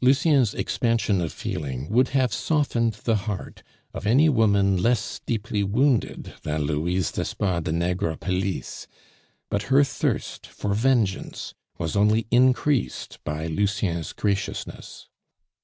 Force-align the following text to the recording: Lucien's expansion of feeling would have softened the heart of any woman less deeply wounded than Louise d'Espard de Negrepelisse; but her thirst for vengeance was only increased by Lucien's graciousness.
Lucien's 0.00 0.54
expansion 0.54 1.20
of 1.20 1.32
feeling 1.32 1.88
would 1.90 2.10
have 2.10 2.32
softened 2.32 2.92
the 3.02 3.16
heart 3.26 3.64
of 3.92 4.06
any 4.06 4.28
woman 4.28 4.80
less 4.80 5.20
deeply 5.26 5.64
wounded 5.64 6.32
than 6.44 6.62
Louise 6.62 7.10
d'Espard 7.10 7.64
de 7.64 7.72
Negrepelisse; 7.72 8.86
but 9.50 9.62
her 9.64 9.82
thirst 9.82 10.46
for 10.46 10.74
vengeance 10.74 11.54
was 11.76 11.96
only 11.96 12.28
increased 12.30 13.18
by 13.24 13.48
Lucien's 13.48 14.12
graciousness. 14.12 15.08